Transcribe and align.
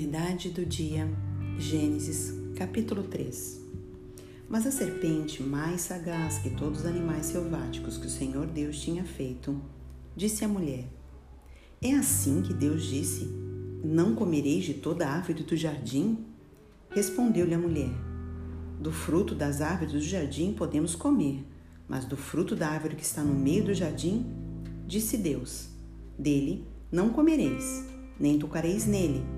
Verdade 0.00 0.50
do 0.50 0.64
dia, 0.64 1.08
Gênesis, 1.58 2.32
capítulo 2.54 3.02
3. 3.02 3.60
Mas 4.48 4.64
a 4.64 4.70
serpente, 4.70 5.42
mais 5.42 5.80
sagaz 5.80 6.38
que 6.38 6.50
todos 6.50 6.80
os 6.80 6.86
animais 6.86 7.26
selváticos 7.26 7.98
que 7.98 8.06
o 8.06 8.10
Senhor 8.10 8.46
Deus 8.46 8.80
tinha 8.80 9.02
feito, 9.02 9.60
disse 10.14 10.44
à 10.44 10.48
mulher: 10.48 10.84
É 11.82 11.94
assim 11.94 12.42
que 12.42 12.54
Deus 12.54 12.84
disse: 12.84 13.24
Não 13.82 14.14
comereis 14.14 14.64
de 14.64 14.74
toda 14.74 15.08
árvore 15.08 15.42
do 15.42 15.56
jardim? 15.56 16.24
Respondeu-lhe 16.90 17.54
a 17.54 17.58
mulher: 17.58 17.90
Do 18.80 18.92
fruto 18.92 19.34
das 19.34 19.60
árvores 19.60 19.94
do 19.94 20.00
jardim 20.00 20.52
podemos 20.52 20.94
comer, 20.94 21.44
mas 21.88 22.04
do 22.04 22.16
fruto 22.16 22.54
da 22.54 22.68
árvore 22.68 22.94
que 22.94 23.04
está 23.04 23.24
no 23.24 23.34
meio 23.34 23.64
do 23.64 23.74
jardim, 23.74 24.24
disse 24.86 25.16
Deus: 25.16 25.70
Dele 26.16 26.64
não 26.92 27.10
comereis, 27.10 27.84
nem 28.20 28.38
tocareis 28.38 28.86
nele 28.86 29.37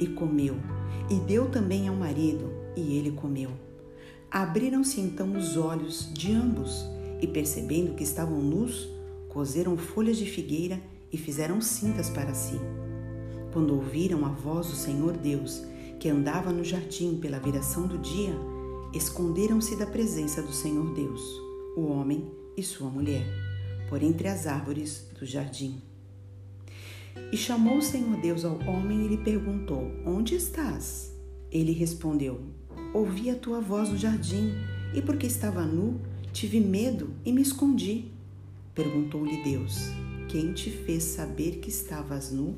e 0.00 0.06
comeu, 0.06 0.56
e 1.10 1.14
deu 1.20 1.48
também 1.50 1.88
ao 1.88 1.96
marido, 1.96 2.52
e 2.76 2.96
ele 2.96 3.12
comeu. 3.12 3.50
Abriram-se 4.30 5.00
então 5.00 5.36
os 5.36 5.56
olhos 5.56 6.10
de 6.12 6.32
ambos, 6.32 6.84
e 7.20 7.26
percebendo 7.26 7.94
que 7.94 8.02
estavam 8.02 8.40
nus, 8.40 8.88
coseram 9.28 9.76
folhas 9.76 10.16
de 10.16 10.26
figueira 10.26 10.80
e 11.12 11.16
fizeram 11.16 11.60
cintas 11.60 12.10
para 12.10 12.34
si. 12.34 12.58
Quando 13.52 13.74
ouviram 13.74 14.24
a 14.24 14.30
voz 14.30 14.68
do 14.68 14.74
Senhor 14.74 15.16
Deus, 15.16 15.62
que 16.00 16.08
andava 16.08 16.52
no 16.52 16.64
jardim 16.64 17.18
pela 17.20 17.38
viração 17.38 17.86
do 17.86 17.98
dia, 17.98 18.34
esconderam-se 18.92 19.76
da 19.76 19.86
presença 19.86 20.42
do 20.42 20.52
Senhor 20.52 20.92
Deus, 20.94 21.20
o 21.76 21.86
homem 21.86 22.30
e 22.56 22.62
sua 22.62 22.90
mulher, 22.90 23.24
por 23.88 24.02
entre 24.02 24.28
as 24.28 24.46
árvores 24.46 25.06
do 25.18 25.24
jardim. 25.24 25.80
E 27.32 27.36
chamou 27.36 27.78
o 27.78 27.82
Senhor 27.82 28.16
Deus 28.20 28.44
ao 28.44 28.58
homem 28.66 29.06
e 29.06 29.08
lhe 29.08 29.16
perguntou: 29.16 29.90
Onde 30.04 30.34
estás? 30.34 31.12
Ele 31.50 31.72
respondeu: 31.72 32.40
Ouvi 32.94 33.30
a 33.30 33.34
tua 33.34 33.60
voz 33.60 33.88
no 33.88 33.96
jardim, 33.96 34.52
e 34.94 35.00
porque 35.00 35.26
estava 35.26 35.64
nu, 35.64 36.00
tive 36.32 36.60
medo 36.60 37.10
e 37.24 37.32
me 37.32 37.42
escondi. 37.42 38.10
Perguntou-lhe 38.74 39.42
Deus: 39.42 39.88
Quem 40.28 40.52
te 40.52 40.70
fez 40.70 41.04
saber 41.04 41.58
que 41.58 41.68
estavas 41.68 42.30
nu? 42.30 42.56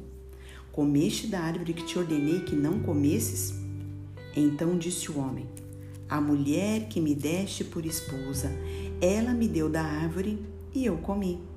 Comeste 0.73 1.29
da 1.29 1.41
árvore 1.41 1.73
que 1.73 1.85
te 1.85 1.99
ordenei 1.99 2.41
que 2.41 2.57
não 2.57 2.81
comesses? 2.81 3.55
Então 4.37 4.77
disse 4.77 5.11
o 5.11 5.19
homem: 5.19 5.47
A 6.09 6.21
mulher 6.21 6.89
que 6.89 7.01
me 7.01 7.15
deste 7.15 7.63
por 7.63 7.87
esposa, 7.87 8.51
ela 9.01 9.33
me 9.33 9.47
deu 9.47 9.69
da 9.69 9.83
árvore 9.83 10.39
e 10.75 10.85
eu 10.85 10.97
comi. 10.99 11.54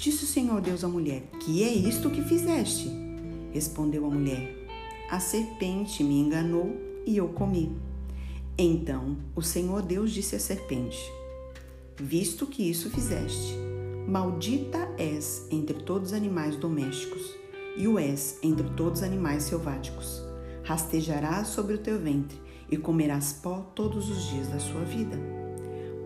Disse 0.00 0.24
o 0.24 0.26
Senhor 0.26 0.62
Deus 0.62 0.82
à 0.82 0.88
mulher: 0.88 1.24
Que 1.40 1.62
é 1.62 1.70
isto 1.70 2.08
que 2.08 2.22
fizeste? 2.22 2.90
Respondeu 3.52 4.06
a 4.06 4.08
mulher: 4.08 4.66
A 5.10 5.20
serpente 5.20 6.02
me 6.02 6.18
enganou 6.18 6.74
e 7.04 7.18
eu 7.18 7.28
comi. 7.28 7.76
Então 8.56 9.18
o 9.36 9.42
Senhor 9.42 9.82
Deus 9.82 10.10
disse 10.10 10.34
à 10.34 10.38
serpente: 10.38 10.98
Visto 11.98 12.46
que 12.46 12.62
isso 12.62 12.88
fizeste, 12.88 13.54
maldita 14.08 14.78
és 14.96 15.46
entre 15.50 15.74
todos 15.82 16.12
os 16.12 16.16
animais 16.16 16.56
domésticos, 16.56 17.34
e 17.76 17.86
o 17.86 17.98
és 17.98 18.38
entre 18.42 18.70
todos 18.70 19.00
os 19.00 19.06
animais 19.06 19.42
selváticos. 19.42 20.22
Rastejarás 20.64 21.48
sobre 21.48 21.74
o 21.74 21.78
teu 21.78 21.98
ventre 21.98 22.38
e 22.70 22.76
comerás 22.78 23.34
pó 23.34 23.70
todos 23.74 24.08
os 24.08 24.30
dias 24.30 24.48
da 24.48 24.60
sua 24.60 24.82
vida. 24.82 25.18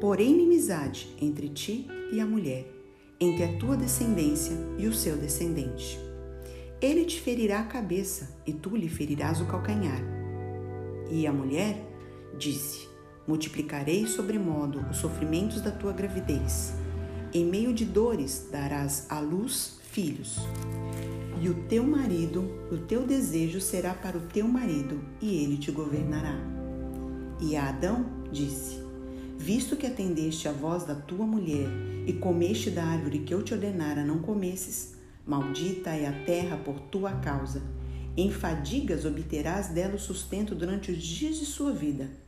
Porém, 0.00 0.32
inimizade 0.32 1.14
entre 1.20 1.48
ti 1.48 1.86
e 2.12 2.18
a 2.18 2.26
mulher, 2.26 2.74
entre 3.20 3.44
a 3.44 3.56
tua 3.58 3.76
descendência 3.76 4.56
e 4.78 4.86
o 4.86 4.94
seu 4.94 5.16
descendente. 5.16 5.98
Ele 6.80 7.04
te 7.04 7.20
ferirá 7.20 7.60
a 7.60 7.64
cabeça 7.64 8.36
e 8.46 8.52
tu 8.52 8.76
lhe 8.76 8.88
ferirás 8.88 9.40
o 9.40 9.46
calcanhar. 9.46 10.02
E 11.10 11.26
a 11.26 11.32
mulher 11.32 11.82
disse: 12.36 12.88
Multiplicarei 13.26 14.06
sobremodo 14.06 14.84
os 14.90 14.98
sofrimentos 14.98 15.60
da 15.60 15.70
tua 15.70 15.92
gravidez. 15.92 16.74
Em 17.32 17.44
meio 17.44 17.72
de 17.72 17.84
dores 17.84 18.48
darás 18.52 19.06
à 19.08 19.18
luz 19.18 19.78
filhos. 19.90 20.38
E 21.40 21.48
o 21.48 21.54
teu 21.64 21.84
marido, 21.84 22.44
o 22.70 22.78
teu 22.78 23.06
desejo 23.06 23.60
será 23.60 23.94
para 23.94 24.16
o 24.16 24.20
teu 24.20 24.46
marido, 24.46 25.00
e 25.20 25.42
ele 25.42 25.56
te 25.56 25.70
governará. 25.70 26.38
E 27.40 27.56
a 27.56 27.70
Adão 27.70 28.06
disse: 28.30 28.83
Visto 29.36 29.76
que 29.76 29.86
atendeste 29.86 30.48
à 30.48 30.52
voz 30.52 30.84
da 30.84 30.94
tua 30.94 31.26
mulher 31.26 31.68
e 32.06 32.12
comeste 32.14 32.70
da 32.70 32.84
árvore 32.84 33.20
que 33.20 33.34
eu 33.34 33.42
te 33.42 33.54
ordenara 33.54 34.04
não 34.04 34.18
comesses, 34.20 34.94
maldita 35.26 35.90
é 35.90 36.06
a 36.06 36.24
terra 36.24 36.56
por 36.56 36.80
tua 36.80 37.12
causa. 37.12 37.62
Em 38.16 38.30
fadigas 38.30 39.04
obterás 39.04 39.68
dela 39.68 39.96
o 39.96 39.98
sustento 39.98 40.54
durante 40.54 40.90
os 40.90 41.02
dias 41.02 41.36
de 41.36 41.46
sua 41.46 41.72
vida 41.72 42.24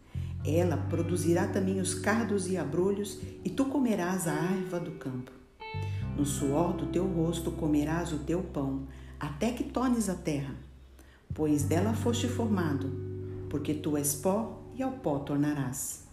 ela 0.46 0.76
produzirá 0.76 1.48
também 1.48 1.80
os 1.80 1.92
cardos 1.92 2.46
e 2.46 2.56
abrolhos, 2.56 3.18
e 3.44 3.50
tu 3.50 3.64
comerás 3.64 4.28
a 4.28 4.32
erva 4.32 4.78
do 4.78 4.92
campo. 4.92 5.32
No 6.16 6.24
suor 6.24 6.74
do 6.74 6.86
teu 6.86 7.04
rosto 7.04 7.50
comerás 7.50 8.12
o 8.12 8.18
teu 8.18 8.42
pão, 8.42 8.86
até 9.18 9.50
que 9.50 9.64
tornes 9.64 10.08
a 10.08 10.14
terra, 10.14 10.54
pois 11.34 11.64
dela 11.64 11.92
foste 11.92 12.28
formado, 12.28 12.92
porque 13.50 13.74
tu 13.74 13.96
és 13.96 14.14
pó 14.14 14.62
e 14.76 14.82
ao 14.82 14.92
pó 14.92 15.18
tornarás. 15.18 16.05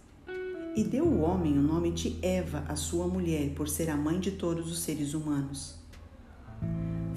E 0.76 0.82
deu 0.82 1.04
o 1.04 1.20
homem 1.20 1.56
o 1.56 1.62
nome 1.62 1.92
de 1.92 2.18
Eva, 2.20 2.64
a 2.66 2.74
sua 2.74 3.06
mulher, 3.06 3.50
por 3.50 3.68
ser 3.68 3.88
a 3.88 3.96
mãe 3.96 4.18
de 4.18 4.32
todos 4.32 4.72
os 4.72 4.80
seres 4.80 5.14
humanos. 5.14 5.76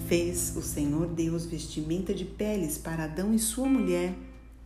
Fez 0.07 0.55
o 0.55 0.61
Senhor 0.61 1.07
Deus 1.07 1.47
vestimenta 1.47 2.13
de 2.13 2.23
peles 2.23 2.77
para 2.77 3.05
Adão 3.05 3.33
e 3.33 3.39
sua 3.39 3.67
mulher 3.67 4.13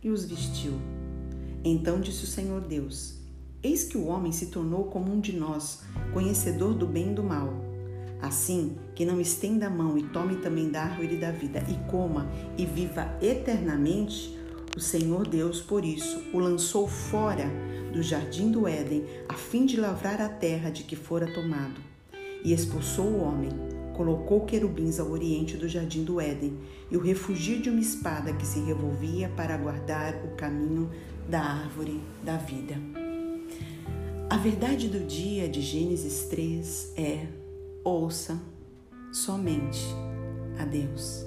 e 0.02 0.10
os 0.10 0.26
vestiu. 0.26 0.74
Então 1.64 2.02
disse 2.02 2.24
o 2.24 2.26
Senhor 2.26 2.60
Deus: 2.60 3.14
Eis 3.62 3.84
que 3.84 3.96
o 3.96 4.08
homem 4.08 4.30
se 4.30 4.48
tornou 4.48 4.84
como 4.84 5.10
um 5.10 5.20
de 5.20 5.32
nós, 5.32 5.80
conhecedor 6.12 6.74
do 6.74 6.86
bem 6.86 7.12
e 7.12 7.14
do 7.14 7.22
mal. 7.22 7.50
Assim 8.20 8.76
que 8.94 9.06
não 9.06 9.18
estenda 9.18 9.68
a 9.68 9.70
mão 9.70 9.96
e 9.96 10.02
tome 10.02 10.36
também 10.36 10.68
da 10.68 10.82
árvore 10.82 11.16
da 11.16 11.30
vida 11.30 11.64
e 11.66 11.90
coma 11.90 12.30
e 12.58 12.66
viva 12.66 13.16
eternamente, 13.22 14.38
o 14.76 14.80
Senhor 14.80 15.26
Deus, 15.26 15.62
por 15.62 15.82
isso, 15.82 16.22
o 16.32 16.38
lançou 16.38 16.86
fora 16.86 17.50
do 17.92 18.02
jardim 18.02 18.50
do 18.50 18.66
Éden, 18.66 19.04
a 19.28 19.34
fim 19.34 19.66
de 19.66 19.78
lavrar 19.78 20.20
a 20.20 20.28
terra 20.28 20.70
de 20.70 20.82
que 20.82 20.96
fora 20.96 21.32
tomado. 21.32 21.80
E 22.44 22.52
expulsou 22.52 23.06
o 23.06 23.22
homem, 23.22 23.50
colocou 23.94 24.40
querubins 24.40 24.98
ao 24.98 25.10
oriente 25.10 25.56
do 25.56 25.68
jardim 25.68 26.02
do 26.02 26.20
Éden 26.20 26.58
e 26.90 26.96
o 26.96 27.00
refugio 27.00 27.60
de 27.60 27.70
uma 27.70 27.80
espada 27.80 28.32
que 28.32 28.46
se 28.46 28.58
revolvia 28.60 29.28
para 29.36 29.56
guardar 29.56 30.14
o 30.24 30.34
caminho 30.34 30.90
da 31.28 31.40
árvore 31.40 32.00
da 32.24 32.36
vida. 32.36 32.74
A 34.28 34.36
verdade 34.38 34.88
do 34.88 35.00
dia 35.00 35.48
de 35.48 35.60
Gênesis 35.60 36.24
3 36.24 36.94
é: 36.96 37.26
ouça 37.84 38.40
somente 39.12 39.84
a 40.58 40.64
Deus. 40.64 41.26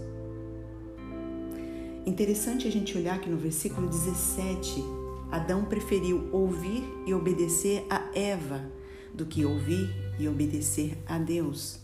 Interessante 2.06 2.68
a 2.68 2.72
gente 2.72 2.98
olhar 2.98 3.20
que 3.20 3.30
no 3.30 3.38
versículo 3.38 3.88
17, 3.88 4.84
Adão 5.32 5.66
preferiu 5.66 6.30
ouvir 6.32 6.84
e 7.06 7.14
obedecer 7.14 7.86
a 7.90 8.10
Eva 8.14 8.70
do 9.14 9.26
que 9.26 9.46
ouvir 9.46 9.90
e 10.20 10.28
obedecer 10.28 10.98
a 11.06 11.18
Deus. 11.18 11.80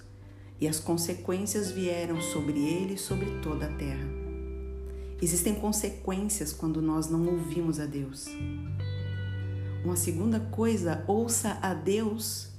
E 0.60 0.68
as 0.68 0.80
consequências 0.80 1.72
vieram 1.72 2.22
sobre 2.22 2.60
ele 2.60 2.94
e 2.94 2.98
sobre 2.98 3.26
toda 3.42 3.66
a 3.66 3.74
terra. 3.74 4.08
Existem 5.22 5.56
consequências 5.56 6.52
quando 6.52 6.82
nós 6.82 7.10
não 7.10 7.28
ouvimos 7.28 7.80
a 7.80 7.86
Deus. 7.86 8.28
Uma 9.84 9.96
segunda 9.96 10.40
coisa, 10.40 11.04
ouça 11.08 11.58
a 11.62 11.74
Deus, 11.74 12.50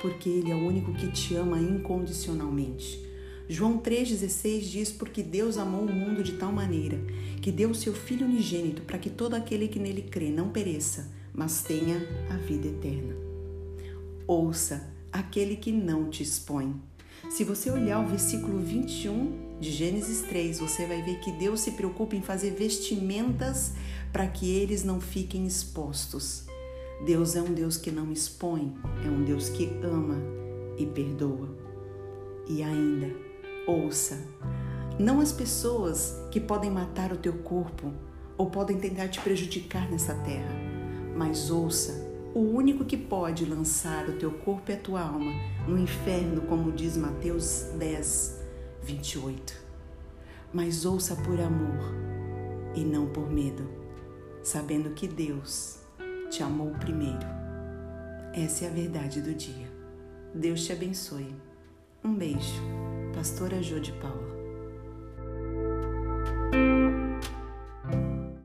porque 0.00 0.28
Ele 0.28 0.50
é 0.50 0.54
o 0.54 0.66
único 0.66 0.92
que 0.94 1.10
te 1.10 1.34
ama 1.34 1.58
incondicionalmente. 1.58 3.09
João 3.52 3.78
3,16 3.78 4.60
diz: 4.60 4.92
Porque 4.92 5.24
Deus 5.24 5.58
amou 5.58 5.80
o 5.80 5.92
mundo 5.92 6.22
de 6.22 6.34
tal 6.34 6.52
maneira 6.52 7.00
que 7.42 7.50
deu 7.50 7.70
o 7.70 7.74
seu 7.74 7.92
Filho 7.92 8.24
unigênito 8.24 8.82
para 8.82 8.96
que 8.96 9.10
todo 9.10 9.34
aquele 9.34 9.66
que 9.66 9.80
nele 9.80 10.02
crê 10.02 10.30
não 10.30 10.50
pereça, 10.50 11.10
mas 11.34 11.60
tenha 11.60 11.96
a 12.30 12.36
vida 12.36 12.68
eterna. 12.68 13.12
Ouça 14.24 14.88
aquele 15.10 15.56
que 15.56 15.72
não 15.72 16.08
te 16.08 16.22
expõe. 16.22 16.80
Se 17.28 17.42
você 17.42 17.72
olhar 17.72 17.98
o 17.98 18.06
versículo 18.06 18.56
21 18.60 19.58
de 19.58 19.72
Gênesis 19.72 20.20
3, 20.22 20.60
você 20.60 20.86
vai 20.86 21.02
ver 21.02 21.18
que 21.18 21.32
Deus 21.32 21.60
se 21.60 21.72
preocupa 21.72 22.14
em 22.14 22.22
fazer 22.22 22.52
vestimentas 22.52 23.72
para 24.12 24.28
que 24.28 24.48
eles 24.48 24.84
não 24.84 25.00
fiquem 25.00 25.44
expostos. 25.44 26.44
Deus 27.04 27.34
é 27.34 27.42
um 27.42 27.52
Deus 27.52 27.76
que 27.76 27.90
não 27.90 28.12
expõe, 28.12 28.72
é 29.04 29.10
um 29.10 29.24
Deus 29.24 29.48
que 29.48 29.64
ama 29.82 30.22
e 30.78 30.86
perdoa. 30.86 31.48
E 32.48 32.62
ainda, 32.62 33.29
ouça, 33.66 34.18
não 34.98 35.20
as 35.20 35.32
pessoas 35.32 36.16
que 36.30 36.40
podem 36.40 36.70
matar 36.70 37.12
o 37.12 37.16
teu 37.16 37.34
corpo 37.38 37.92
ou 38.36 38.50
podem 38.50 38.78
tentar 38.78 39.08
te 39.08 39.20
prejudicar 39.20 39.90
nessa 39.90 40.14
terra, 40.14 40.54
mas 41.16 41.50
ouça 41.50 42.10
o 42.34 42.40
único 42.40 42.84
que 42.84 42.96
pode 42.96 43.44
lançar 43.44 44.08
o 44.08 44.12
teu 44.12 44.30
corpo 44.30 44.70
e 44.70 44.74
a 44.74 44.78
tua 44.78 45.00
alma 45.02 45.32
no 45.66 45.76
inferno, 45.78 46.42
como 46.42 46.70
diz 46.70 46.96
Mateus 46.96 47.66
10, 47.76 48.40
28. 48.82 49.54
Mas 50.52 50.84
ouça 50.84 51.16
por 51.16 51.40
amor 51.40 51.78
e 52.74 52.84
não 52.84 53.06
por 53.06 53.30
medo, 53.30 53.68
sabendo 54.42 54.90
que 54.90 55.08
Deus 55.08 55.78
te 56.30 56.42
amou 56.42 56.70
primeiro. 56.72 57.26
Essa 58.32 58.66
é 58.66 58.68
a 58.68 58.72
verdade 58.72 59.20
do 59.20 59.34
dia. 59.34 59.68
Deus 60.34 60.64
te 60.64 60.72
abençoe. 60.72 61.34
Um 62.04 62.14
beijo. 62.14 62.62
Pastora 63.14 63.60
Jô 63.62 63.78
de 63.78 63.92
Paula. 63.92 64.39